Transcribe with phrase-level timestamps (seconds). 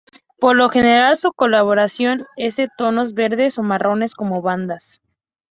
[0.39, 4.81] Por lo general su coloración ese de tonos verdes o marrones con bandas.